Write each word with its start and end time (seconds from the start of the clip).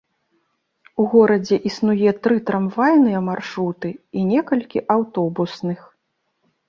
У 1.01 1.03
горадзе 1.11 1.57
існуе 1.71 2.09
тры 2.27 2.39
трамвайныя 2.47 3.19
маршруты 3.29 3.89
і 4.21 4.27
некалькі 4.33 4.85
аўтобусных. 4.95 5.79